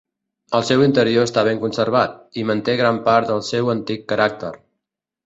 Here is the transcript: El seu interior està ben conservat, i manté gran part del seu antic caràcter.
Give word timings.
El 0.59 0.63
seu 0.69 0.85
interior 0.85 1.27
està 1.27 1.43
ben 1.47 1.61
conservat, 1.65 2.15
i 2.41 2.45
manté 2.53 2.75
gran 2.79 2.97
part 3.09 3.29
del 3.33 3.45
seu 3.51 3.71
antic 3.75 4.03
caràcter. 4.15 4.51